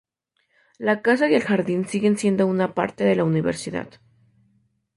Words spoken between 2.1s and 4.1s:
siendo una parte de la Universidad.